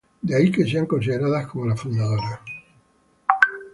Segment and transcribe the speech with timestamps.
[0.27, 2.39] De ahí que sean consideradas como las fundadoras.